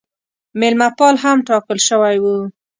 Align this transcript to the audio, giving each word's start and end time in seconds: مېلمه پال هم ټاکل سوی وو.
مېلمه 0.59 0.89
پال 0.97 1.15
هم 1.23 1.37
ټاکل 1.47 1.77
سوی 1.89 2.15
وو. 2.23 2.37